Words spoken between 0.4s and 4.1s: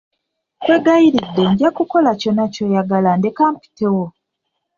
Nkwegayiridde nja kukola kyonna kyoyagala ndeka mpitewo.